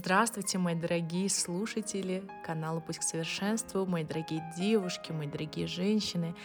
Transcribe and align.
Здравствуйте, 0.00 0.58
мои 0.58 0.76
дорогие 0.76 1.28
слушатели 1.28 2.22
канала 2.46 2.78
«Путь 2.78 2.98
к 2.98 3.02
совершенству», 3.02 3.84
мои 3.84 4.04
дорогие 4.04 4.48
девушки, 4.56 5.10
мои 5.10 5.26
дорогие 5.26 5.66
женщины. 5.66 6.36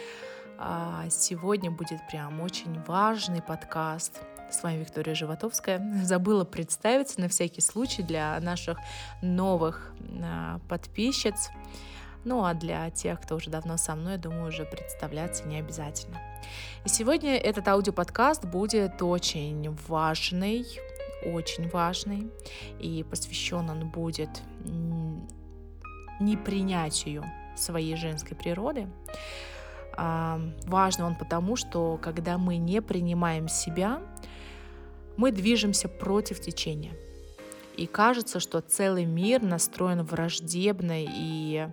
А, 0.58 1.06
сегодня 1.12 1.70
будет 1.70 2.00
прям 2.10 2.42
очень 2.42 2.82
важный 2.88 3.44
подкаст. 3.44 4.22
С 4.50 4.64
вами 4.64 4.80
Виктория 4.80 5.14
Животовская. 5.14 5.80
Забыла 6.04 6.46
представиться 6.46 7.22
на 7.22 7.30
всякий 7.30 7.62
случай 7.62 8.02
для 8.02 8.40
наших 8.40 8.80
новых 9.22 9.94
а, 10.24 10.60
подписчиц. 10.68 11.52
Ну 12.26 12.44
а 12.44 12.56
для 12.56 12.90
тех, 12.90 13.22
кто 13.22 13.36
уже 13.36 13.52
давно 13.52 13.78
со 13.78 13.94
мной, 13.94 14.18
думаю, 14.18 14.48
уже 14.48 14.66
представляться 14.66 15.44
не 15.44 15.60
обязательно. 15.60 16.20
И 16.86 16.90
сегодня 16.90 17.38
этот 17.38 17.68
аудиоподкаст 17.68 18.46
будет 18.46 19.04
очень 19.04 19.78
важный, 19.88 20.66
очень 21.26 21.70
важный, 21.70 22.30
и 22.80 23.04
посвящен 23.10 23.70
он 23.70 23.90
будет 23.90 24.42
непринятию 26.20 27.24
своей 27.56 27.96
женской 27.96 28.36
природы. 28.38 28.88
Важно 29.96 31.06
он 31.06 31.16
потому, 31.16 31.56
что 31.56 32.00
когда 32.02 32.38
мы 32.38 32.58
не 32.58 32.82
принимаем 32.82 33.48
себя, 33.48 34.02
мы 35.18 35.32
движемся 35.32 35.88
против 35.88 36.42
течения. 36.42 36.94
И 37.78 37.86
кажется, 37.88 38.40
что 38.40 38.62
целый 38.62 39.06
мир 39.06 39.42
настроен 39.42 40.04
враждебно, 40.04 40.96
и 40.98 41.68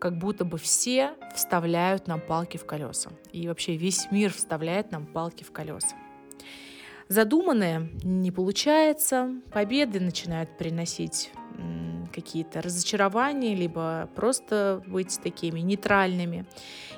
как 0.00 0.18
будто 0.18 0.44
бы 0.44 0.56
все 0.56 1.14
вставляют 1.34 2.06
нам 2.06 2.20
палки 2.20 2.56
в 2.56 2.64
колеса. 2.64 3.10
И 3.32 3.46
вообще 3.46 3.76
весь 3.76 4.10
мир 4.10 4.32
вставляет 4.32 4.90
нам 4.92 5.06
палки 5.06 5.44
в 5.44 5.52
колеса. 5.52 5.96
Задуманное 7.10 7.90
не 8.04 8.30
получается, 8.30 9.34
победы 9.52 9.98
начинают 9.98 10.56
приносить 10.56 11.32
какие-то 12.14 12.62
разочарования, 12.62 13.56
либо 13.56 14.08
просто 14.14 14.80
быть 14.86 15.18
такими 15.20 15.58
нейтральными. 15.58 16.46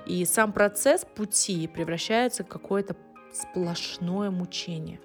И 0.05 0.27
сам 0.27 0.53
процесс 0.53 1.07
пути 1.07 1.67
превращается 1.67 2.45
в 2.45 2.49
какое-то 2.49 2.95
сплошное 3.33 4.31
мучение. 4.31 5.01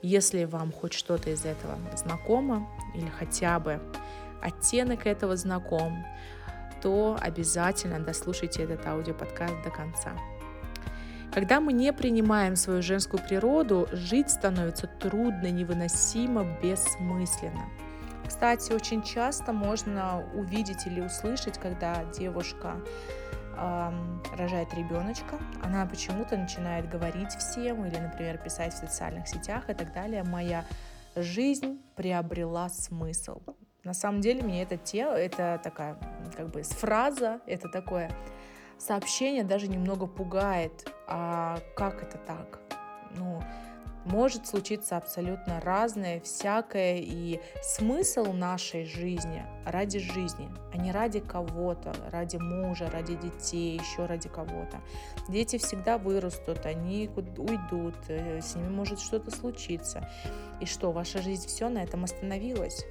Если 0.00 0.44
вам 0.44 0.70
хоть 0.70 0.92
что-то 0.92 1.30
из 1.30 1.44
этого 1.44 1.76
знакомо, 1.96 2.68
или 2.94 3.08
хотя 3.08 3.58
бы 3.58 3.80
оттенок 4.40 5.08
этого 5.08 5.34
знаком, 5.36 6.04
то 6.80 7.18
обязательно 7.20 7.98
дослушайте 7.98 8.62
этот 8.62 8.86
аудиоподкаст 8.86 9.56
до 9.64 9.70
конца. 9.70 10.16
Когда 11.38 11.60
мы 11.60 11.72
не 11.72 11.92
принимаем 11.92 12.56
свою 12.56 12.82
женскую 12.82 13.22
природу, 13.22 13.86
жить 13.92 14.28
становится 14.28 14.88
трудно, 14.88 15.48
невыносимо, 15.52 16.44
бессмысленно. 16.60 17.68
Кстати, 18.26 18.72
очень 18.72 19.04
часто 19.04 19.52
можно 19.52 20.24
увидеть 20.34 20.88
или 20.88 21.00
услышать, 21.00 21.56
когда 21.56 22.02
девушка 22.06 22.80
рожает 24.36 24.74
ребеночка, 24.74 25.38
она 25.62 25.86
почему-то 25.86 26.36
начинает 26.36 26.90
говорить 26.90 27.30
всем 27.34 27.86
или, 27.86 27.96
например, 27.96 28.38
писать 28.38 28.74
в 28.74 28.78
социальных 28.78 29.28
сетях 29.28 29.70
и 29.70 29.74
так 29.74 29.92
далее. 29.92 30.24
Моя 30.24 30.64
жизнь 31.14 31.80
приобрела 31.94 32.68
смысл. 32.68 33.42
На 33.84 33.94
самом 33.94 34.22
деле 34.22 34.42
мне 34.42 34.64
это 34.64 34.76
те, 34.76 35.02
это 35.02 35.60
такая 35.62 35.98
как 36.36 36.48
бы 36.48 36.64
фраза, 36.64 37.38
это 37.46 37.68
такое 37.68 38.10
сообщение 38.78 39.44
даже 39.44 39.68
немного 39.68 40.06
пугает. 40.06 40.92
А 41.06 41.58
как 41.76 42.02
это 42.02 42.18
так? 42.18 42.60
Ну, 43.16 43.42
может 44.04 44.46
случиться 44.46 44.96
абсолютно 44.96 45.60
разное, 45.60 46.20
всякое, 46.20 46.96
и 46.98 47.40
смысл 47.62 48.32
нашей 48.32 48.84
жизни 48.84 49.44
ради 49.66 49.98
жизни, 49.98 50.48
а 50.72 50.78
не 50.78 50.92
ради 50.92 51.20
кого-то, 51.20 51.94
ради 52.10 52.36
мужа, 52.36 52.90
ради 52.90 53.16
детей, 53.16 53.78
еще 53.78 54.06
ради 54.06 54.28
кого-то. 54.28 54.80
Дети 55.28 55.58
всегда 55.58 55.98
вырастут, 55.98 56.64
они 56.64 57.10
уйдут, 57.16 57.96
э, 58.08 58.40
с 58.40 58.54
ними 58.54 58.68
может 58.68 58.98
что-то 58.98 59.30
случиться. 59.30 60.08
И 60.60 60.66
что, 60.66 60.90
ваша 60.90 61.20
жизнь 61.20 61.46
все 61.46 61.68
на 61.68 61.82
этом 61.82 62.04
остановилась? 62.04 62.84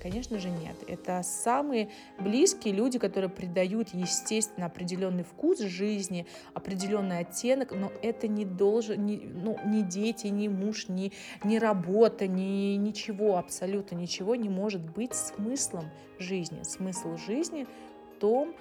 Конечно 0.00 0.38
же 0.38 0.48
нет. 0.48 0.76
Это 0.86 1.22
самые 1.22 1.90
близкие 2.18 2.72
люди, 2.72 2.98
которые 2.98 3.30
придают, 3.30 3.88
естественно, 3.92 4.66
определенный 4.66 5.24
вкус 5.24 5.58
жизни, 5.58 6.26
определенный 6.54 7.18
оттенок, 7.18 7.72
но 7.72 7.90
это 8.02 8.28
не 8.28 8.44
должен, 8.44 9.04
не, 9.04 9.16
ну, 9.16 9.58
ни 9.64 9.82
дети, 9.82 10.28
ни 10.28 10.46
муж, 10.46 10.88
ни, 10.88 11.12
ни 11.42 11.56
работа, 11.56 12.28
ни 12.28 12.76
ничего, 12.76 13.38
абсолютно 13.38 13.96
ничего 13.96 14.36
не 14.36 14.48
может 14.48 14.82
быть 14.82 15.14
смыслом 15.14 15.84
жизни. 16.18 16.62
Смысл 16.62 17.16
жизни 17.16 17.66
в 18.14 18.20
том, 18.20 18.54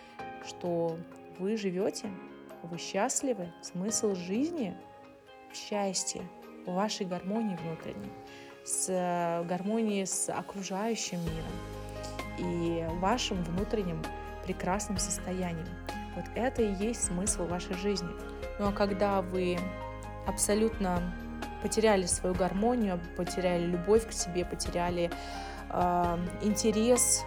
что 0.45 0.97
вы 1.37 1.55
живете, 1.55 2.09
вы 2.63 2.77
счастливы. 2.79 3.53
Смысл 3.61 4.15
жизни 4.15 4.75
в 5.51 5.55
счастье, 5.55 6.23
в 6.65 6.71
вашей 6.71 7.05
гармонии 7.05 7.57
внутренней 7.57 8.11
с 8.67 8.87
э, 8.89 9.43
гармонией 9.47 10.05
с 10.05 10.31
окружающим 10.31 11.19
миром 11.21 11.51
и 12.37 12.85
вашим 12.99 13.41
внутренним 13.43 14.03
прекрасным 14.43 14.97
состоянием. 14.97 15.67
Вот 16.15 16.25
это 16.35 16.61
и 16.61 16.73
есть 16.73 17.05
смысл 17.05 17.45
вашей 17.45 17.75
жизни. 17.75 18.09
Ну 18.59 18.67
а 18.67 18.71
когда 18.73 19.21
вы 19.21 19.57
абсолютно 20.27 21.01
потеряли 21.61 22.05
свою 22.05 22.35
гармонию, 22.35 22.99
потеряли 23.15 23.65
любовь 23.65 24.07
к 24.07 24.11
себе, 24.11 24.43
потеряли 24.43 25.09
э, 25.69 26.17
интерес, 26.41 27.23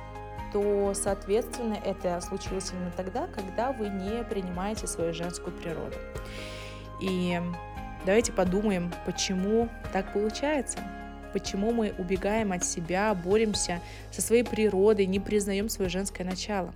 то, 0.52 0.92
соответственно, 0.94 1.78
это 1.84 2.20
случилось 2.20 2.70
именно 2.72 2.90
тогда, 2.90 3.28
когда 3.28 3.72
вы 3.72 3.88
не 3.88 4.24
принимаете 4.24 4.86
свою 4.86 5.14
женскую 5.14 5.56
природу. 5.56 5.96
И 7.00 7.40
давайте 8.04 8.32
подумаем, 8.32 8.92
почему 9.06 9.68
так 9.92 10.12
получается 10.12 10.80
почему 11.32 11.72
мы 11.72 11.94
убегаем 11.98 12.52
от 12.52 12.64
себя, 12.64 13.14
боремся 13.14 13.80
со 14.10 14.22
своей 14.22 14.42
природой, 14.42 15.06
не 15.06 15.20
признаем 15.20 15.68
свое 15.68 15.91
женское 15.91 16.24
начало. 16.24 16.72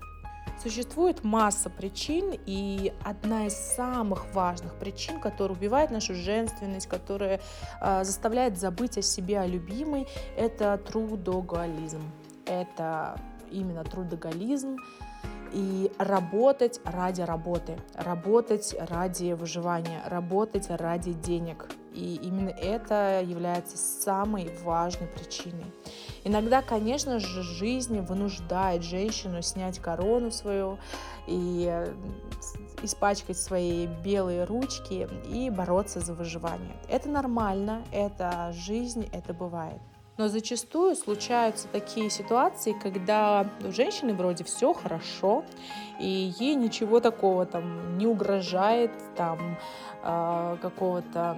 Существует 0.62 1.24
масса 1.24 1.68
причин, 1.68 2.32
и 2.46 2.92
одна 3.02 3.46
из 3.46 3.54
самых 3.54 4.32
важных 4.32 4.74
причин, 4.74 5.20
которая 5.20 5.58
убивает 5.58 5.90
нашу 5.90 6.14
женственность, 6.14 6.86
которая 6.86 7.40
э, 7.80 8.04
заставляет 8.04 8.58
забыть 8.58 8.96
о 8.96 9.02
себе, 9.02 9.40
о 9.40 9.46
любимой, 9.46 10.06
это 10.36 10.78
трудоголизм. 10.78 12.02
Это 12.46 13.18
именно 13.50 13.84
трудоголизм, 13.84 14.78
и 15.52 15.90
работать 15.98 16.80
ради 16.84 17.22
работы, 17.22 17.78
работать 17.94 18.74
ради 18.78 19.32
выживания, 19.32 20.02
работать 20.06 20.66
ради 20.68 21.12
денег. 21.12 21.68
И 21.94 22.16
именно 22.16 22.50
это 22.50 23.22
является 23.24 23.76
самой 23.76 24.50
важной 24.62 25.06
причиной. 25.06 25.64
Иногда, 26.24 26.60
конечно 26.60 27.20
же, 27.20 27.42
жизнь 27.42 28.00
вынуждает 28.00 28.82
женщину 28.82 29.42
снять 29.42 29.78
корону 29.78 30.30
свою 30.30 30.78
и 31.26 31.66
э, 31.70 31.94
испачкать 32.82 33.38
свои 33.38 33.86
белые 33.86 34.44
ручки 34.44 35.08
и 35.28 35.50
бороться 35.50 36.00
за 36.00 36.14
выживание. 36.14 36.76
Это 36.88 37.08
нормально, 37.08 37.84
это 37.92 38.52
жизнь, 38.52 39.08
это 39.12 39.32
бывает. 39.32 39.80
Но 40.16 40.28
зачастую 40.28 40.94
случаются 40.94 41.66
такие 41.66 42.08
ситуации, 42.08 42.72
когда 42.80 43.46
у 43.66 43.72
женщины 43.72 44.14
вроде 44.14 44.44
все 44.44 44.72
хорошо, 44.72 45.44
и 45.98 46.32
ей 46.38 46.54
ничего 46.54 47.00
такого 47.00 47.46
там 47.46 47.98
не 47.98 48.06
угрожает, 48.06 48.92
там 49.16 49.58
э, 50.04 50.56
какого-то, 50.62 51.36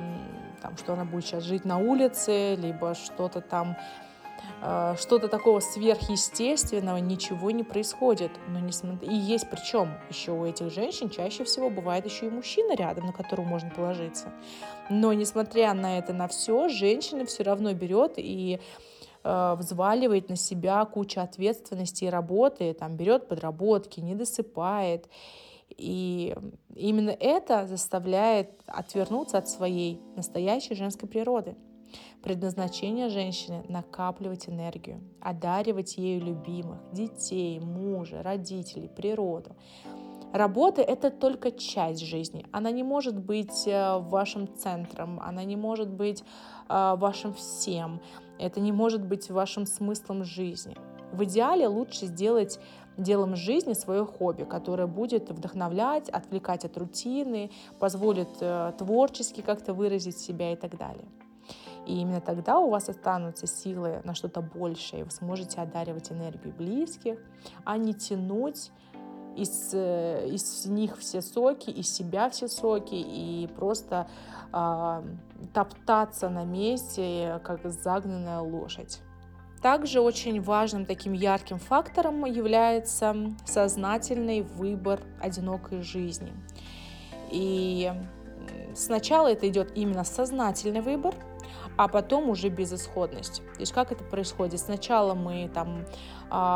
там, 0.60 0.76
что 0.76 0.94
она 0.94 1.04
будет 1.04 1.24
сейчас 1.24 1.44
жить 1.44 1.64
на 1.64 1.78
улице, 1.78 2.54
либо 2.56 2.94
что-то 2.94 3.40
там 3.40 3.76
Э, 4.62 4.94
что-то 4.98 5.28
такого 5.28 5.60
сверхъестественного, 5.60 6.96
ничего 6.98 7.50
не 7.50 7.62
происходит. 7.62 8.30
Но 8.48 8.58
не 8.60 8.72
И 9.02 9.14
есть 9.14 9.48
причем 9.50 9.94
еще 10.08 10.32
у 10.32 10.44
этих 10.44 10.70
женщин 10.70 11.10
чаще 11.10 11.44
всего 11.44 11.70
бывает 11.70 12.04
еще 12.04 12.26
и 12.26 12.30
мужчина 12.30 12.74
рядом, 12.74 13.06
на 13.06 13.12
которого 13.12 13.44
можно 13.44 13.70
положиться. 13.70 14.32
Но 14.90 15.12
несмотря 15.12 15.74
на 15.74 15.98
это, 15.98 16.12
на 16.12 16.28
все, 16.28 16.68
женщина 16.68 17.24
все 17.26 17.42
равно 17.42 17.72
берет 17.74 18.14
и 18.16 18.60
э, 19.24 19.54
взваливает 19.58 20.28
на 20.28 20.36
себя 20.36 20.84
кучу 20.84 21.20
ответственности 21.20 22.04
и 22.04 22.10
работы, 22.10 22.72
там, 22.74 22.96
берет 22.96 23.28
подработки, 23.28 24.00
не 24.00 24.14
досыпает. 24.14 25.08
И 25.70 26.34
именно 26.74 27.10
это 27.10 27.66
заставляет 27.66 28.50
отвернуться 28.66 29.38
от 29.38 29.48
своей 29.48 30.00
настоящей 30.16 30.74
женской 30.74 31.08
природы. 31.08 31.56
Предназначение 32.22 33.08
женщины– 33.08 33.64
накапливать 33.68 34.48
энергию, 34.48 35.00
одаривать 35.20 35.96
ею 35.96 36.24
любимых, 36.24 36.80
детей, 36.92 37.60
мужа, 37.60 38.22
родителей, 38.22 38.88
природу. 38.88 39.54
Работа– 40.32 40.82
это 40.82 41.10
только 41.10 41.52
часть 41.52 42.00
жизни. 42.00 42.44
Она 42.52 42.70
не 42.70 42.82
может 42.82 43.18
быть 43.18 43.66
э, 43.66 43.98
вашим 43.98 44.54
центром, 44.56 45.20
она 45.20 45.44
не 45.44 45.56
может 45.56 45.88
быть 45.88 46.24
э, 46.68 46.94
вашим 46.98 47.32
всем. 47.32 48.00
Это 48.38 48.60
не 48.60 48.72
может 48.72 49.04
быть 49.04 49.30
вашим 49.30 49.64
смыслом 49.64 50.24
жизни. 50.24 50.76
В 51.12 51.24
идеале 51.24 51.68
лучше 51.68 52.06
сделать 52.06 52.58
делом 52.96 53.36
жизни 53.36 53.74
свое 53.74 54.04
хобби, 54.04 54.44
которое 54.44 54.86
будет 54.86 55.30
вдохновлять, 55.30 56.08
отвлекать 56.08 56.64
от 56.64 56.76
рутины, 56.76 57.50
позволит 57.78 58.28
э, 58.40 58.72
творчески 58.78 59.40
как-то 59.40 59.74
выразить 59.74 60.18
себя 60.18 60.52
и 60.52 60.56
так 60.56 60.76
далее. 60.76 61.06
И 61.86 62.00
именно 62.00 62.20
тогда 62.20 62.58
у 62.58 62.70
вас 62.70 62.88
останутся 62.88 63.46
силы 63.46 64.00
на 64.04 64.14
что-то 64.14 64.40
большее, 64.40 65.00
и 65.00 65.04
вы 65.04 65.10
сможете 65.10 65.60
одаривать 65.60 66.10
энергию 66.10 66.52
близких, 66.52 67.18
а 67.64 67.76
не 67.76 67.94
тянуть 67.94 68.72
из, 69.36 69.72
э, 69.72 70.28
из 70.28 70.66
них 70.66 70.98
все 70.98 71.22
соки, 71.22 71.70
из 71.70 71.94
себя 71.94 72.28
все 72.30 72.48
соки, 72.48 72.94
и 72.94 73.48
просто 73.56 74.08
э, 74.52 75.02
топтаться 75.52 76.28
на 76.28 76.44
месте, 76.44 77.40
как 77.44 77.70
загнанная 77.70 78.40
лошадь. 78.40 79.00
Также 79.66 80.00
очень 80.00 80.40
важным 80.40 80.86
таким 80.86 81.12
ярким 81.12 81.58
фактором 81.58 82.24
является 82.24 83.16
сознательный 83.46 84.42
выбор 84.42 85.00
одинокой 85.20 85.82
жизни. 85.82 86.32
И 87.32 87.92
сначала 88.76 89.26
это 89.26 89.48
идет 89.48 89.72
именно 89.74 90.04
сознательный 90.04 90.82
выбор, 90.82 91.16
а 91.76 91.88
потом 91.88 92.30
уже 92.30 92.48
безысходность. 92.48 93.42
То 93.54 93.58
есть 93.58 93.72
как 93.72 93.90
это 93.90 94.04
происходит? 94.04 94.60
Сначала 94.60 95.14
мы 95.14 95.50
там 95.52 95.84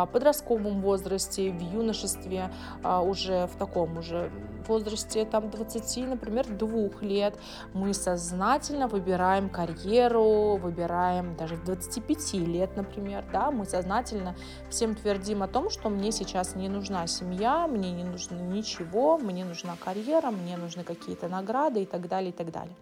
подростковом 0.06 0.80
возрасте, 0.80 1.50
в 1.50 1.60
юношестве, 1.60 2.50
а, 2.82 3.02
уже 3.02 3.46
в 3.46 3.56
таком 3.56 3.98
уже 3.98 4.30
возрасте 4.66 5.24
там 5.24 5.50
20, 5.50 6.06
например, 6.06 6.46
двух 6.46 7.02
лет 7.02 7.34
мы 7.74 7.94
сознательно 7.94 8.88
выбираем 8.88 9.48
карьеру, 9.48 10.56
выбираем 10.56 11.36
даже 11.36 11.56
25 11.56 12.34
лет, 12.34 12.76
например, 12.76 13.24
да, 13.32 13.50
мы 13.50 13.64
сознательно 13.64 14.34
всем 14.68 14.94
твердим 14.94 15.42
о 15.42 15.48
том, 15.48 15.70
что 15.70 15.88
мне 15.88 16.12
сейчас 16.12 16.54
не 16.54 16.68
нужна 16.68 17.06
семья, 17.06 17.66
мне 17.66 17.90
не 17.90 18.04
нужно 18.04 18.36
ничего, 18.36 19.18
мне 19.18 19.44
нужна 19.44 19.76
карьера, 19.82 20.30
мне 20.30 20.56
нужны 20.56 20.84
какие-то 20.84 21.28
награды 21.28 21.82
и 21.82 21.86
так 21.86 22.08
далее, 22.08 22.30
и 22.30 22.34
так 22.34 22.50
далее. 22.50 22.74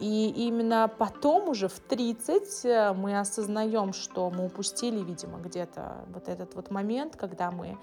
И 0.00 0.30
именно 0.48 0.90
потом 0.98 1.50
уже 1.50 1.68
в 1.68 1.78
30 1.78 2.64
э, 2.64 2.92
мы 2.94 3.20
осознаем, 3.20 3.92
что 3.92 4.30
мы 4.30 4.46
упустили, 4.46 5.02
видимо, 5.02 5.38
где-то 5.38 6.06
вот 6.12 6.28
этот 6.28 6.54
вот 6.54 6.70
момент, 6.70 7.16
когда 7.16 7.50
мы 7.50 7.76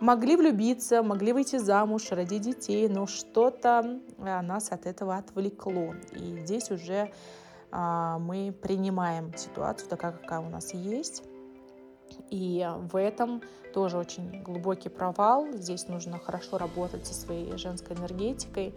могли 0.00 0.36
влюбиться, 0.36 1.02
могли 1.02 1.34
выйти 1.34 1.56
замуж, 1.56 2.10
родить 2.10 2.42
детей, 2.42 2.88
но 2.88 3.06
что-то 3.06 4.00
э, 4.18 4.40
нас 4.40 4.72
от 4.72 4.86
этого 4.86 5.16
отвлекло. 5.16 5.94
И 6.12 6.40
здесь 6.44 6.70
уже 6.70 7.12
а, 7.70 8.18
мы 8.18 8.54
принимаем 8.62 9.36
ситуацию 9.36 9.88
такая, 9.88 10.12
какая 10.12 10.40
у 10.40 10.48
нас 10.48 10.72
есть. 10.72 11.22
И 12.30 12.68
в 12.90 12.96
этом 12.96 13.42
тоже 13.74 13.98
очень 13.98 14.42
глубокий 14.42 14.88
провал. 14.88 15.52
Здесь 15.52 15.88
нужно 15.88 16.18
хорошо 16.18 16.58
работать 16.58 17.06
со 17.06 17.14
своей 17.14 17.56
женской 17.56 17.96
энергетикой, 17.96 18.74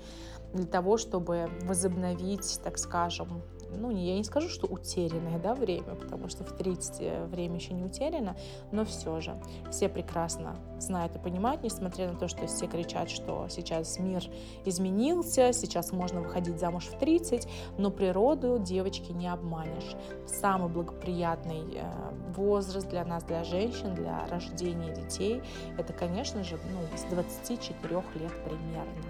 для 0.53 0.65
того, 0.65 0.97
чтобы 0.97 1.49
возобновить, 1.61 2.59
так 2.63 2.77
скажем, 2.77 3.41
ну, 3.77 3.91
я 3.91 4.15
не 4.15 4.23
скажу, 4.23 4.49
что 4.49 4.67
утерянное 4.67 5.39
да, 5.39 5.55
время, 5.55 5.95
потому 5.95 6.29
что 6.29 6.43
в 6.43 6.51
30 6.55 6.97
э, 7.01 7.25
время 7.25 7.55
еще 7.55 7.73
не 7.73 7.83
утеряно, 7.83 8.35
но 8.71 8.85
все 8.85 9.19
же 9.21 9.39
все 9.71 9.89
прекрасно 9.89 10.55
знают 10.79 11.15
и 11.15 11.19
понимают, 11.19 11.63
несмотря 11.63 12.11
на 12.11 12.17
то, 12.17 12.27
что 12.27 12.47
все 12.47 12.67
кричат, 12.67 13.09
что 13.09 13.47
сейчас 13.49 13.99
мир 13.99 14.23
изменился, 14.65 15.53
сейчас 15.53 15.91
можно 15.91 16.21
выходить 16.21 16.59
замуж 16.59 16.85
в 16.85 16.97
30, 16.99 17.47
но 17.77 17.91
природу 17.91 18.59
девочки 18.59 19.11
не 19.11 19.27
обманешь. 19.27 19.95
Самый 20.25 20.69
благоприятный 20.69 21.63
э, 21.75 22.13
возраст 22.35 22.87
для 22.89 23.05
нас, 23.05 23.23
для 23.23 23.43
женщин, 23.43 23.95
для 23.95 24.25
рождения 24.27 24.93
детей, 24.93 25.41
это, 25.77 25.93
конечно 25.93 26.43
же, 26.43 26.57
ну, 26.71 26.97
с 26.97 27.03
24 27.11 27.95
лет 28.15 28.43
примерно 28.43 29.03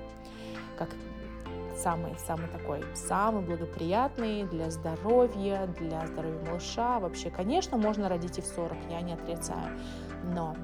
как 0.80 0.90
самый-самый 1.82 2.48
такой, 2.50 2.84
самый 2.94 3.44
благоприятный 3.44 4.44
для 4.44 4.70
здоровья, 4.70 5.68
для 5.80 6.06
здоровья 6.08 6.40
малыша. 6.46 7.00
Вообще, 7.00 7.30
конечно, 7.30 7.78
можно 7.78 8.10
родить 8.10 8.38
и 8.38 8.42
в 8.42 8.46
40, 8.46 8.78
я 8.90 9.02
не 9.02 9.14
отрицаю, 9.14 9.78
но 10.34 10.56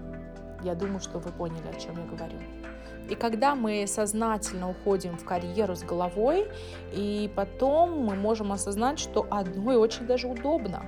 я 0.63 0.75
думаю, 0.75 0.99
что 0.99 1.19
вы 1.19 1.31
поняли, 1.31 1.67
о 1.67 1.79
чем 1.79 1.95
я 1.97 2.05
говорю. 2.05 2.37
И 3.09 3.15
когда 3.15 3.53
мы 3.55 3.85
сознательно 3.87 4.69
уходим 4.69 5.15
в 5.17 5.23
карьеру 5.23 5.75
с 5.75 5.83
головой, 5.83 6.47
и 6.91 7.31
потом 7.35 8.03
мы 8.03 8.15
можем 8.15 8.51
осознать, 8.51 8.97
что 8.97 9.27
одной 9.29 9.77
очень 9.77 10.07
даже 10.07 10.27
удобно. 10.27 10.85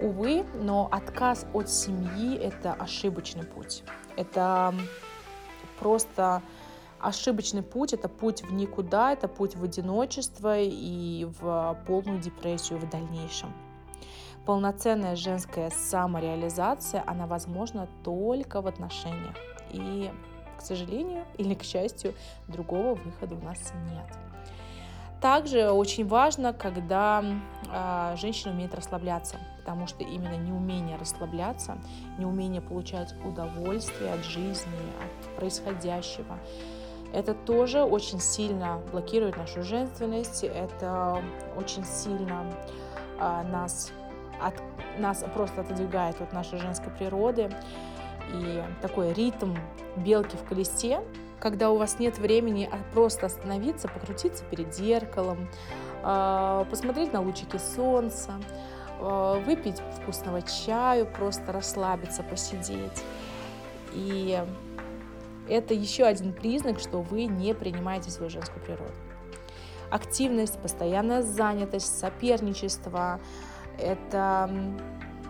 Увы, 0.00 0.44
но 0.54 0.88
отказ 0.92 1.46
от 1.54 1.70
семьи– 1.70 2.36
это 2.42 2.74
ошибочный 2.74 3.44
путь. 3.44 3.82
Это 4.16 4.74
просто 5.78 6.42
ошибочный 7.00 7.62
путь, 7.62 7.92
это 7.92 8.08
путь 8.08 8.42
в 8.42 8.52
никуда, 8.52 9.12
это 9.12 9.28
путь 9.28 9.56
в 9.56 9.64
одиночество 9.64 10.58
и 10.58 11.26
в 11.40 11.78
полную 11.86 12.20
депрессию 12.20 12.78
в 12.78 12.88
дальнейшем. 12.88 13.52
Полноценная 14.44 15.16
женская 15.16 15.70
самореализация, 15.70 17.02
она 17.06 17.26
возможна 17.26 17.88
только 18.04 18.62
в 18.62 18.66
отношениях. 18.66 19.34
И, 19.70 20.10
к 20.56 20.62
сожалению 20.62 21.24
или 21.36 21.54
к 21.54 21.64
счастью, 21.64 22.14
другого 22.46 22.94
выхода 22.94 23.34
у 23.34 23.42
нас 23.42 23.58
нет. 23.90 24.06
Также 25.20 25.70
очень 25.70 26.06
важно, 26.06 26.52
когда 26.52 27.24
э, 27.72 28.16
женщина 28.16 28.52
умеет 28.52 28.74
расслабляться, 28.74 29.38
потому 29.58 29.86
что 29.86 30.04
именно 30.04 30.36
неумение 30.36 30.96
расслабляться, 30.96 31.78
неумение 32.18 32.60
получать 32.60 33.14
удовольствие 33.24 34.12
от 34.12 34.22
жизни, 34.24 34.70
от 35.02 35.36
происходящего, 35.36 36.38
это 37.12 37.34
тоже 37.34 37.82
очень 37.82 38.20
сильно 38.20 38.80
блокирует 38.92 39.36
нашу 39.36 39.62
женственность, 39.62 40.44
это 40.44 41.22
очень 41.56 41.84
сильно 41.84 42.44
а, 43.18 43.42
нас, 43.44 43.92
от, 44.40 44.54
нас 44.98 45.24
просто 45.34 45.62
отодвигает 45.62 46.20
от 46.20 46.32
нашей 46.32 46.58
женской 46.58 46.92
природы. 46.92 47.50
И 48.34 48.62
такой 48.82 49.12
ритм 49.12 49.54
белки 49.96 50.36
в 50.36 50.44
колесе, 50.44 51.00
когда 51.38 51.70
у 51.70 51.76
вас 51.76 51.98
нет 51.98 52.18
времени 52.18 52.68
а 52.70 52.78
просто 52.92 53.26
остановиться, 53.26 53.88
покрутиться 53.88 54.44
перед 54.44 54.74
зеркалом, 54.74 55.48
а, 56.02 56.64
посмотреть 56.70 57.12
на 57.12 57.20
лучики 57.20 57.56
солнца, 57.56 58.32
а, 59.00 59.38
выпить 59.40 59.80
вкусного 60.00 60.42
чаю, 60.42 61.06
просто 61.06 61.52
расслабиться, 61.52 62.22
посидеть. 62.22 63.02
И 63.92 64.42
это 65.48 65.74
еще 65.74 66.04
один 66.04 66.32
признак, 66.32 66.78
что 66.78 67.00
вы 67.00 67.24
не 67.24 67.54
принимаете 67.54 68.10
свою 68.10 68.30
женскую 68.30 68.62
природу. 68.64 68.92
Активность, 69.90 70.58
постоянная 70.60 71.22
занятость, 71.22 71.98
соперничество– 71.98 73.20
это 73.78 74.50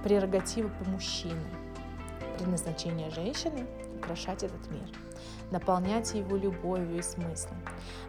прерогатива 0.03 0.69
по 0.69 0.89
мужчине. 0.89 1.35
Предназначение 2.39 3.11
женщины– 3.11 3.67
украшать 3.99 4.43
этот 4.43 4.71
мир– 4.71 4.89
наполнять 5.51 6.15
его 6.15 6.37
любовью 6.37 6.99
и 6.99 7.03
смыслом. 7.03 7.57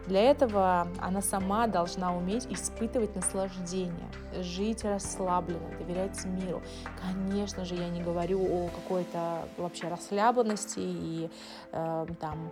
Для 0.06 0.22
этого 0.22 0.88
она 0.98 1.20
сама 1.20 1.66
должна 1.66 2.16
уметь 2.16 2.46
испытывать 2.50 3.14
наслаждение, 3.14 4.08
жить 4.40 4.84
расслабленно, 4.84 5.70
доверять 5.78 6.24
миру. 6.24 6.62
Конечно 7.00 7.64
же, 7.64 7.74
я 7.74 7.88
не 7.88 8.02
говорю 8.02 8.42
о 8.42 8.68
какой-то 8.68 9.48
вообще 9.56 9.88
расслабленности 9.88 10.80
и 10.80 11.30
э, 11.72 12.06
там 12.20 12.50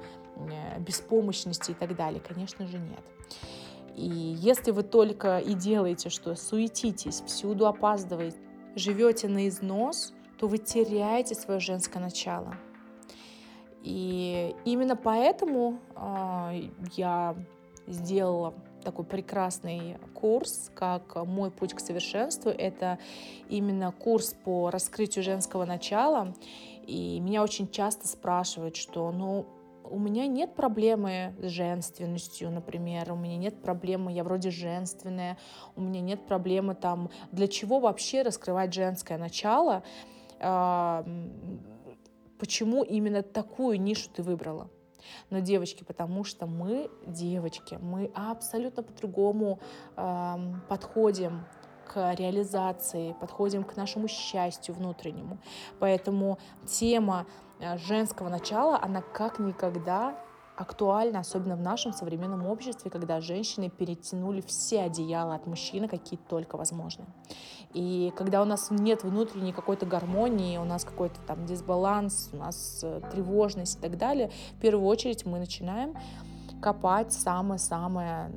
беспомощности 0.79 1.71
и 1.71 1.75
так 1.75 1.97
далее. 1.97 2.21
Конечно 2.21 2.67
же, 2.67 2.79
нет. 2.79 3.01
И 3.95 4.05
если 4.05 4.71
вы 4.71 4.83
только 4.83 5.39
и 5.39 5.55
делаете, 5.55 6.11
что 6.11 6.35
суетитесь, 6.35 7.23
всюду 7.23 7.67
опаздываете, 7.67 8.37
живете 8.75 9.29
на 9.29 9.49
износ, 9.49 10.13
то 10.39 10.49
вы 10.49 10.59
теряете 10.59 11.35
свое 11.35 11.61
женское 11.61 11.99
начало. 11.99 12.57
И 13.87 14.57
именно 14.65 14.97
поэтому 14.97 15.79
э, 15.95 16.71
я 16.97 17.37
сделала 17.87 18.53
такой 18.83 19.05
прекрасный 19.05 19.97
курс, 20.13 20.73
как 20.75 21.25
«Мой 21.25 21.53
путь 21.53 21.73
к 21.73 21.79
совершенству». 21.79 22.51
Это 22.51 22.99
именно 23.49 23.93
курс 23.93 24.35
по 24.45 24.71
раскрытию 24.71 25.23
женского 25.23 25.67
начала. 25.67 26.35
И 26.85 27.21
меня 27.21 27.45
очень 27.45 27.69
часто 27.69 28.09
спрашивают, 28.09 28.75
что 28.75 29.13
ну, 29.13 29.47
у 29.89 30.01
меня 30.01 30.27
нет 30.27 30.57
проблемы 30.57 31.37
с 31.41 31.47
женственностью, 31.47 32.51
например, 32.51 33.13
у 33.13 33.17
меня 33.17 33.37
нет 33.37 33.63
проблемы, 33.63 34.13
я 34.13 34.25
вроде 34.25 34.51
женственная, 34.51 35.39
у 35.77 35.81
меня 35.81 36.01
нет 36.01 36.27
проблемы 36.27 36.75
там, 36.75 37.09
для 37.31 37.47
чего 37.47 37.79
вообще 37.79 38.23
раскрывать 38.23 38.75
женское 38.75 39.17
начало, 39.17 39.85
почему 42.39 42.83
именно 42.83 43.23
такую 43.23 43.81
нишу 43.81 44.11
ты 44.11 44.23
выбрала. 44.23 44.69
Но, 45.31 45.39
девочки, 45.39 45.85
потому 45.85 46.25
что 46.25 46.47
мы 46.47 46.91
девочки, 47.07 47.79
мы 47.81 48.11
абсолютно 48.15 48.83
по-другому 48.83 49.61
э, 49.97 50.37
подходим 50.69 51.45
к 51.87 52.15
реализации, 52.15 53.15
подходим 53.21 53.63
к 53.65 53.77
нашему 53.77 54.09
счастью 54.09 54.75
внутреннему. 54.75 55.39
Поэтому 55.79 56.39
тема 56.67 57.27
э, 57.61 57.79
женского 57.79 58.29
начала, 58.29 58.79
она 58.83 59.01
как 59.01 59.39
никогда 59.39 60.19
актуальна, 60.57 61.21
особенно 61.21 61.57
в 61.57 61.61
нашем 61.61 61.93
современном 61.93 62.47
обществе, 62.47 62.91
когда 62.91 63.21
женщины 63.21 63.71
перетянули 63.71 64.41
все 64.41 64.83
одеяла 64.83 65.35
от 65.35 65.47
мужчины, 65.47 65.89
какие 65.89 66.19
только 66.19 66.57
возможны. 66.57 67.05
И 67.75 68.13
когда 68.17 68.41
у 68.43 68.45
нас 68.45 68.71
нет 68.71 69.05
внутренней 69.05 69.53
какой-то 69.53 69.87
гармонии, 69.87 70.57
у 70.59 70.65
нас 70.65 70.85
какой-то 70.85 71.21
там 71.27 71.45
дисбаланс, 71.45 72.31
у 72.33 72.37
нас 72.37 72.81
э, 72.83 73.03
тревожность 73.13 73.79
и 73.79 73.81
так 73.83 73.99
далее, 73.99 74.31
в 74.57 74.61
первую 74.61 74.87
очередь 74.87 75.27
мы 75.27 75.39
начинаем 75.39 75.95
копать 76.61 77.13
самое-самое 77.13 78.31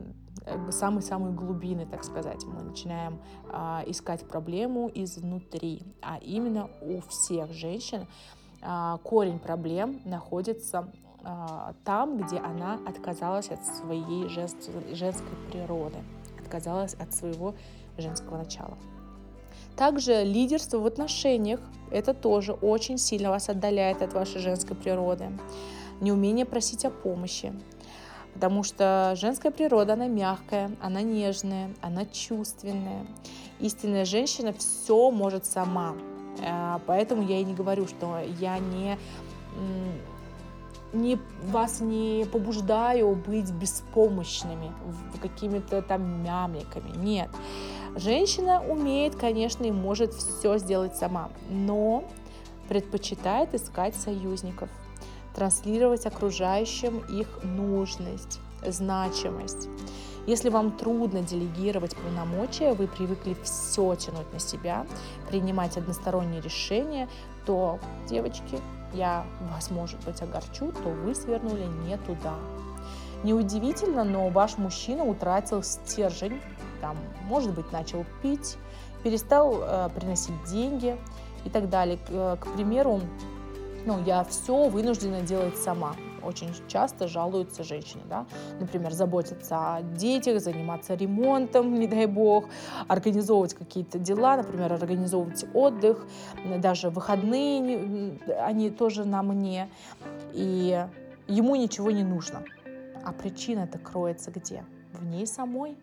самые-самые 0.72 1.34
глубины, 1.34 1.86
так 1.86 2.04
сказать. 2.04 2.44
Мы 2.46 2.64
начинаем 2.64 3.22
а, 3.52 3.84
искать 3.86 4.28
проблему 4.28 4.90
изнутри. 4.94 5.84
А 6.02 6.18
именно 6.18 6.70
у 6.82 7.02
всех 7.02 7.52
женщин 7.54 8.08
а, 8.62 8.98
корень 9.04 9.38
проблем 9.38 10.02
находится 10.06 10.92
там, 11.84 12.18
где 12.18 12.38
она 12.38 12.80
отказалась 12.88 13.50
от 13.50 13.66
своей 13.66 14.30
женской 14.30 15.36
природы, 15.52 15.98
отказалась 16.40 16.94
от 16.96 17.14
своего 17.14 17.56
женского 17.98 18.38
начала. 18.38 18.78
Также 19.76 20.24
лидерство 20.24 20.78
в 20.80 20.86
отношениях– 20.86 21.60
это 21.92 22.14
тоже 22.14 22.54
очень 22.54 22.98
сильно 22.98 23.30
вас 23.30 23.50
отдаляет 23.50 24.02
от 24.02 24.14
вашей 24.14 24.42
женской 24.42 24.76
природы. 24.76 25.30
Неумение 26.02 26.46
просить 26.46 26.86
о 26.86 26.90
помощи, 26.90 27.54
потому 28.34 28.64
что 28.64 29.14
женская 29.16 29.52
природа, 29.52 29.94
она 29.94 30.08
мягкая, 30.08 30.72
она 30.82 31.02
нежная, 31.02 31.70
она 31.82 32.06
чувственная. 32.06 33.06
Истинная 33.60 34.06
женщина 34.06 34.54
все 34.54 35.12
может 35.12 35.46
сама, 35.46 35.96
э, 36.42 36.80
поэтому 36.86 37.24
я 37.24 37.40
и 37.40 37.44
не 37.44 37.54
говорю, 37.54 37.88
что 37.88 38.20
я 38.40 38.60
не 38.60 38.98
не, 40.94 41.20
вас 41.44 41.82
не 41.82 42.26
побуждаю 42.32 43.16
быть 43.16 43.52
беспомощными, 43.52 44.72
какими-то 45.22 45.82
там 45.82 46.24
мямликами. 46.24 46.96
Нет. 46.98 47.30
Женщина 47.96 48.62
умеет, 48.62 49.16
конечно, 49.16 49.66
и 49.66 49.72
может 49.72 50.14
все 50.14 50.58
сделать 50.58 50.96
сама, 50.96 51.30
но 51.50 52.04
предпочитает 52.68 53.54
искать 53.56 53.96
союзников, 53.96 54.70
транслировать 55.36 56.06
окружающим 56.06 57.00
их 57.10 57.28
нужность, 57.44 58.40
значимость. 58.66 59.68
Если 60.28 60.50
вам 60.50 60.72
трудно 60.72 61.22
делегировать 61.22 61.96
полномочия, 61.96 62.74
вы 62.74 62.88
привыкли 62.88 63.36
все 63.42 63.96
тянуть 63.96 64.32
на 64.32 64.40
себя, 64.40 64.86
принимать 65.28 65.78
односторонние 65.78 66.42
решения, 66.42 67.10
то, 67.46 67.80
девочки, 68.08 68.60
я 68.94 69.26
вас, 69.54 69.72
может 69.72 70.04
быть, 70.06 70.22
огорчу, 70.22 70.72
то 70.72 70.90
вы 70.90 71.16
свернули 71.16 71.66
не 71.86 71.98
туда. 71.98 72.36
Неудивительно, 73.24 74.04
но 74.04 74.30
ваш 74.30 74.58
мужчина 74.58 75.04
утратил 75.04 75.62
стержень, 75.64 76.40
там, 76.82 76.98
может 77.24 77.54
быть, 77.54 77.72
начал 77.72 78.06
пить, 78.22 78.58
перестал 79.04 79.62
э, 79.62 79.90
приносить 79.94 80.44
деньги 80.46 80.98
и 81.44 81.50
так 81.50 81.70
далее. 81.70 81.98
К, 81.98 82.10
э, 82.10 82.38
к 82.40 82.54
примеру, 82.54 83.02
ну, 83.86 84.04
я 84.06 84.24
все 84.24 84.70
вынуждена 84.70 85.22
делать 85.22 85.58
сама 85.58 85.96
очень 86.24 86.54
часто 86.68 87.08
жалуются 87.08 87.64
женщины, 87.64 88.02
да, 88.10 88.26
например, 88.60 88.92
заботиться 88.94 89.76
о 89.76 89.82
детях, 89.82 90.42
заниматься 90.42 90.96
ремонтом, 90.96 91.74
не 91.80 91.88
дай 91.88 92.06
бог, 92.06 92.46
организовывать 92.88 93.54
какие-то 93.54 94.00
дела, 94.00 94.38
например, 94.38 94.74
организовывать 94.74 95.46
отдых, 95.54 96.06
даже 96.58 96.90
выходные, 96.90 98.20
они 98.40 98.70
тоже 98.70 99.06
на 99.06 99.24
мне, 99.24 99.70
и 100.34 100.86
ему 101.28 101.56
ничего 101.56 101.92
не 101.92 102.04
нужно. 102.04 102.44
А 103.04 103.12
причина-то 103.12 103.80
кроется 103.80 104.32
где? 104.32 104.64
В 104.94 105.06
ней 105.06 105.26
самой. 105.26 105.78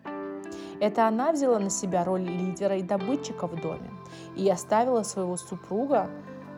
Это 0.79 1.07
она 1.07 1.31
взяла 1.31 1.59
на 1.59 1.69
себя 1.69 2.03
роль 2.03 2.21
лидера 2.21 2.77
и 2.77 2.83
добытчика 2.83 3.47
в 3.47 3.59
доме 3.59 3.89
и 4.35 4.47
оставила 4.49 5.03
своего 5.03 5.35
супруга 5.35 6.09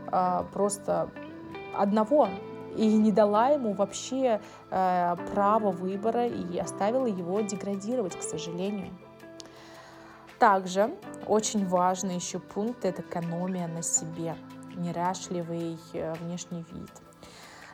а, 0.08 0.44
просто 0.54 1.10
одного 1.76 2.28
и 2.76 2.86
не 2.98 3.12
дала 3.12 3.50
ему 3.50 3.74
вообще 3.74 4.42
э, 4.70 5.16
права 5.34 5.72
выбора 5.72 6.28
и 6.28 6.58
оставила 6.58 7.06
его 7.06 7.42
деградировать, 7.42 8.18
к 8.18 8.24
сожалению. 8.24 8.90
Также 10.40 10.96
очень 11.28 11.68
важный 11.68 12.16
еще 12.16 12.40
пункт– 12.40 12.80
это 12.86 13.02
экономия 13.02 13.68
на 13.68 13.84
себе, 13.84 14.36
неряшливый 14.76 15.78
э, 15.94 16.14
внешний 16.14 16.66
вид. 16.72 16.90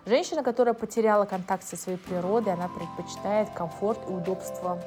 Женщина, 0.05 0.43
которая 0.43 0.73
потеряла 0.73 1.25
контакт 1.25 1.63
со 1.63 1.75
своей 1.75 1.97
природой, 1.97 2.53
она 2.53 2.67
предпочитает 2.67 3.49
комфорт 3.51 3.99
и 4.07 4.13
удобство 4.13 4.79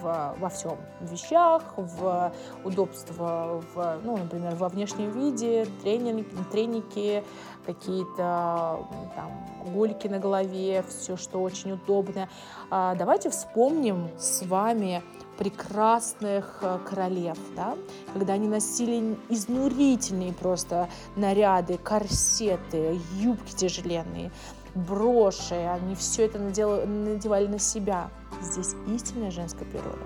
в, 0.00 0.34
во 0.38 0.48
всем. 0.48 0.76
В 1.00 1.12
вещах, 1.12 1.62
в 1.76 2.32
удобство, 2.64 3.62
в, 3.74 4.00
ну, 4.04 4.16
например, 4.16 4.54
во 4.54 4.68
внешнем 4.68 5.10
виде, 5.10 5.66
тренинги, 5.82 6.26
треники, 6.50 7.24
какие-то 7.66 8.86
там 9.14 9.72
гольки 9.72 10.08
на 10.08 10.18
голове, 10.18 10.84
все, 10.88 11.16
что 11.16 11.40
очень 11.40 11.72
удобно. 11.72 12.28
А, 12.70 12.94
давайте 12.94 13.30
вспомним 13.30 14.08
с 14.18 14.42
вами 14.46 15.02
прекрасных 15.40 16.58
э, 16.60 16.78
королев, 16.86 17.38
да, 17.56 17.74
когда 18.12 18.34
они 18.34 18.46
носили 18.46 19.16
изнурительные 19.30 20.34
просто 20.34 20.86
наряды, 21.16 21.78
корсеты, 21.78 23.00
юбки 23.14 23.54
тяжеленные, 23.54 24.32
броши, 24.74 25.54
они 25.54 25.94
все 25.94 26.26
это 26.26 26.38
надевали 26.38 27.46
на 27.46 27.58
себя. 27.58 28.10
Здесь 28.40 28.74
истинная 28.88 29.30
женская 29.30 29.64
природа. 29.64 30.04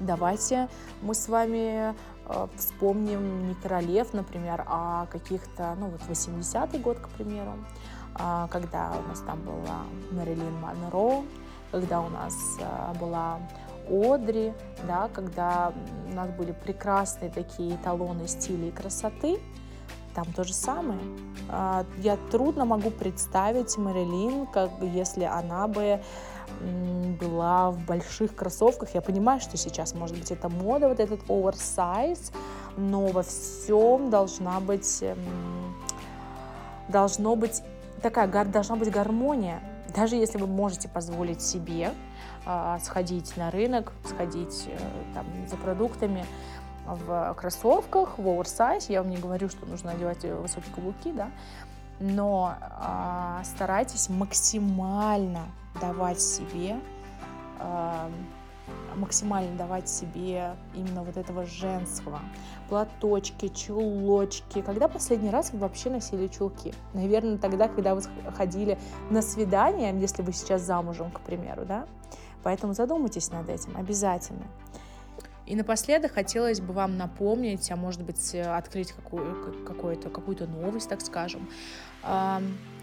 Давайте 0.00 0.68
мы 1.02 1.14
с 1.14 1.28
вами 1.28 1.94
э, 2.26 2.46
вспомним 2.56 3.48
не 3.48 3.54
королев, 3.54 4.12
например, 4.14 4.64
а 4.66 5.06
каких-то, 5.06 5.76
ну 5.78 5.88
вот 5.88 6.00
80-й 6.08 6.78
год, 6.78 6.98
к 6.98 7.08
примеру, 7.10 7.52
э, 8.18 8.48
когда 8.50 8.92
у 8.98 9.08
нас 9.08 9.20
там 9.20 9.42
была 9.42 9.84
Мэрилин 10.10 10.54
Монро, 10.60 11.22
когда 11.70 12.00
у 12.00 12.08
нас 12.08 12.34
э, 12.58 12.98
была 12.98 13.38
Одри, 13.90 14.52
да, 14.86 15.08
когда 15.12 15.72
у 16.10 16.14
нас 16.14 16.30
были 16.30 16.52
прекрасные 16.52 17.30
такие 17.30 17.76
эталоны 17.76 18.26
стиля 18.26 18.68
и 18.68 18.70
красоты, 18.70 19.38
там 20.14 20.24
то 20.34 20.44
же 20.44 20.52
самое. 20.52 21.00
А, 21.48 21.84
я 21.98 22.16
трудно 22.30 22.64
могу 22.64 22.90
представить 22.90 23.76
Мэрилин, 23.76 24.46
как 24.46 24.70
если 24.80 25.24
она 25.24 25.68
бы 25.68 26.00
была 26.60 27.70
в 27.70 27.78
больших 27.84 28.34
кроссовках. 28.34 28.94
Я 28.94 29.00
понимаю, 29.00 29.40
что 29.40 29.56
сейчас, 29.56 29.94
может 29.94 30.18
быть, 30.18 30.30
это 30.30 30.48
мода, 30.48 30.88
вот 30.88 31.00
этот 31.00 31.20
оверсайз, 31.28 32.32
но 32.76 33.06
во 33.06 33.22
всем 33.22 34.10
должна 34.10 34.60
быть, 34.60 35.04
должно 36.88 37.36
быть 37.36 37.62
такая, 38.02 38.26
должна 38.44 38.76
быть 38.76 38.90
гармония. 38.90 39.60
Даже 39.94 40.16
если 40.16 40.38
вы 40.38 40.46
можете 40.46 40.88
позволить 40.88 41.42
себе 41.42 41.92
а, 42.46 42.78
сходить 42.78 43.36
на 43.36 43.50
рынок, 43.50 43.92
сходить 44.04 44.68
э, 44.68 44.78
там, 45.14 45.26
за 45.48 45.56
продуктами, 45.56 46.24
в 46.86 47.34
кроссовках, 47.34 48.18
в 48.18 48.28
оверсайз. 48.28 48.88
Я 48.88 49.02
вам 49.02 49.10
не 49.10 49.16
говорю, 49.16 49.48
что 49.48 49.66
нужно 49.66 49.92
одевать 49.92 50.24
высокие 50.24 50.74
каблуки, 50.74 51.12
да, 51.12 51.30
но 52.00 52.54
э, 52.60 53.44
старайтесь 53.44 54.08
максимально 54.08 55.42
давать 55.80 56.20
себе, 56.20 56.80
э, 57.58 58.10
максимально 58.96 59.56
давать 59.56 59.88
себе 59.88 60.54
именно 60.74 61.02
вот 61.02 61.16
этого 61.16 61.44
женского. 61.44 62.20
Платочки, 62.68 63.48
чулочки. 63.48 64.62
Когда 64.62 64.88
последний 64.88 65.30
раз 65.30 65.52
вы 65.52 65.58
вообще 65.58 65.90
носили 65.90 66.26
чулки? 66.28 66.74
Наверное, 66.94 67.38
тогда, 67.38 67.68
когда 67.68 67.94
вы 67.94 68.02
ходили 68.36 68.78
на 69.10 69.22
свидание, 69.22 69.98
если 69.98 70.22
вы 70.22 70.32
сейчас 70.32 70.62
замужем, 70.62 71.10
к 71.10 71.20
примеру, 71.20 71.64
да? 71.64 71.86
Поэтому 72.42 72.72
задумайтесь 72.72 73.30
над 73.30 73.48
этим 73.48 73.76
обязательно. 73.76 74.46
И 75.50 75.56
напоследок 75.56 76.12
хотелось 76.12 76.60
бы 76.60 76.72
вам 76.72 76.96
напомнить, 76.96 77.72
а 77.72 77.76
может 77.76 78.04
быть 78.04 78.36
открыть 78.36 78.92
какую, 78.92 79.64
какую-то, 79.64 80.08
какую-то 80.08 80.46
новость, 80.46 80.88
так 80.88 81.00
скажем, 81.00 81.50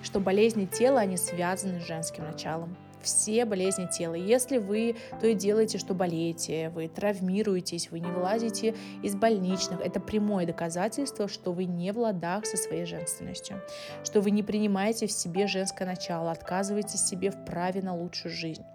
что 0.03 0.19
болезни 0.19 0.65
тела, 0.65 0.99
они 0.99 1.15
связаны 1.15 1.79
с 1.79 1.87
женским 1.87 2.25
началом. 2.25 2.75
Все 3.01 3.45
болезни 3.45 3.87
тела. 3.87 4.15
Если 4.15 4.57
вы 4.57 4.97
то 5.21 5.27
и 5.27 5.33
делаете, 5.33 5.77
что 5.77 5.93
болеете, 5.93 6.69
вы 6.71 6.89
травмируетесь, 6.89 7.89
вы 7.89 8.01
не 8.01 8.11
вылазите 8.11 8.75
из 9.01 9.15
больничных, 9.15 9.79
это 9.79 10.01
прямое 10.01 10.45
доказательство, 10.45 11.29
что 11.29 11.53
вы 11.53 11.63
не 11.63 11.93
в 11.93 11.99
ладах 11.99 12.45
со 12.45 12.57
своей 12.57 12.83
женственностью, 12.83 13.61
что 14.03 14.19
вы 14.19 14.31
не 14.31 14.43
принимаете 14.43 15.07
в 15.07 15.11
себе 15.13 15.47
женское 15.47 15.85
начало, 15.85 16.31
отказываете 16.31 16.97
себе 16.97 17.31
в 17.31 17.45
праве 17.45 17.81
на 17.81 17.95
лучшую 17.95 18.33
жизнь. 18.33 18.65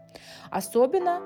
Особенно 0.50 1.20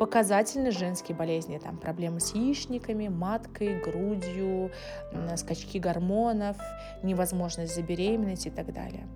показательные 0.00 0.70
женские 0.70 1.14
болезни, 1.14 1.58
там 1.58 1.76
проблемы 1.76 2.20
с 2.20 2.34
яичниками, 2.34 3.08
маткой, 3.08 3.82
грудью, 3.82 4.70
скачки 5.36 5.78
гормонов, 5.78 6.56
невозможность 7.02 7.74
забеременеть 7.74 8.46
и 8.46 8.50
так 8.50 8.72
далее. 8.72 9.06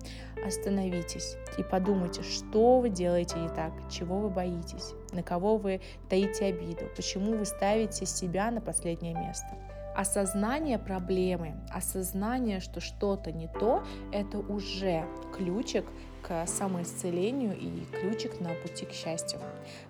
Остановитесь 0.45 1.37
и 1.57 1.63
подумайте, 1.63 2.21
что 2.21 2.81
вы 2.81 2.89
делаете 2.89 3.39
не 3.39 3.49
так, 3.49 3.73
чего 3.89 4.19
вы 4.19 4.29
боитесь, 4.29 4.93
на 5.11 5.23
кого 5.23 5.57
вы 5.57 5.81
таите 6.07 6.45
обиду, 6.45 6.83
почему 6.95 7.35
вы 7.35 7.45
ставите 7.45 8.05
себя 8.05 8.51
на 8.51 8.61
последнее 8.61 9.15
место. 9.15 9.47
Осознание 9.95 10.77
проблемы, 10.77 11.55
осознание, 11.71 12.59
что 12.59 12.81
что-то 12.81 13.31
не 13.31 13.47
то, 13.47 13.81
это 14.11 14.39
уже 14.39 15.07
ключик 15.33 15.85
к 16.21 16.45
самоисцелению 16.47 17.57
и 17.57 17.85
ключик 17.85 18.41
на 18.41 18.49
пути 18.55 18.85
к 18.85 18.91
счастью. 18.91 19.39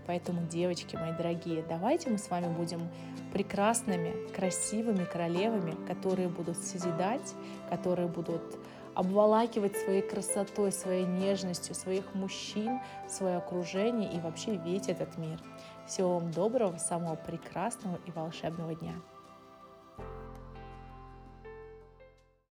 Поэтому, 0.06 0.46
девочки 0.46 0.96
мои 0.96 1.12
дорогие, 1.12 1.64
давайте 1.68 2.12
мы 2.12 2.20
с 2.20 2.30
вами 2.30 2.54
будем 2.54 2.82
прекрасными, 3.34 4.14
красивыми 4.32 5.06
королевами, 5.06 5.74
которые 5.88 6.28
будут 6.28 6.58
созидать, 6.58 7.34
которые 7.72 8.08
будут 8.08 8.60
обволакивать 8.94 9.76
своей 9.76 10.04
красотой, 10.04 10.72
своей 10.72 11.06
нежностью 11.06 11.74
своих 11.74 12.14
мужчин, 12.14 12.80
свое 13.10 13.38
окружение 13.38 14.14
и 14.14 14.20
вообще 14.20 14.56
весь 14.56 14.88
этот 14.88 15.18
мир. 15.18 15.40
Всего 15.88 16.20
вам 16.20 16.32
доброго, 16.32 16.78
самого 16.78 17.16
прекрасного 17.16 18.00
и 18.06 18.12
волшебного 18.12 18.76
дня! 18.76 18.94